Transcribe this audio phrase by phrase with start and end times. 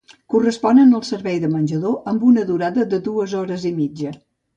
[0.33, 4.15] Corresponen al servei de menjador amb una durada de dues hores i mitja.